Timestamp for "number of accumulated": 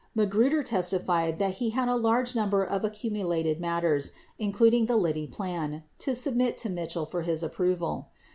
2.33-3.59